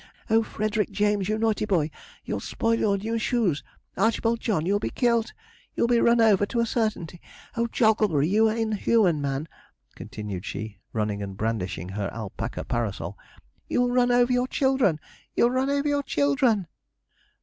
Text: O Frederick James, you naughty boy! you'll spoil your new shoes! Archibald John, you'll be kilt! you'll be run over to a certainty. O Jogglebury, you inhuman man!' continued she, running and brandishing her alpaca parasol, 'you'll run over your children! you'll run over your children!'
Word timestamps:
O 0.31 0.41
Frederick 0.41 0.89
James, 0.89 1.29
you 1.29 1.37
naughty 1.37 1.65
boy! 1.65 1.91
you'll 2.25 2.39
spoil 2.39 2.73
your 2.73 2.97
new 2.97 3.19
shoes! 3.19 3.61
Archibald 3.95 4.39
John, 4.39 4.65
you'll 4.65 4.79
be 4.79 4.89
kilt! 4.89 5.31
you'll 5.75 5.85
be 5.87 6.01
run 6.01 6.19
over 6.19 6.43
to 6.47 6.59
a 6.59 6.65
certainty. 6.65 7.21
O 7.55 7.67
Jogglebury, 7.67 8.27
you 8.27 8.49
inhuman 8.49 9.21
man!' 9.21 9.47
continued 9.95 10.43
she, 10.43 10.79
running 10.91 11.21
and 11.21 11.37
brandishing 11.37 11.89
her 11.89 12.09
alpaca 12.11 12.63
parasol, 12.63 13.15
'you'll 13.69 13.91
run 13.91 14.09
over 14.09 14.33
your 14.33 14.47
children! 14.47 14.99
you'll 15.35 15.51
run 15.51 15.69
over 15.69 15.87
your 15.87 16.01
children!' 16.01 16.65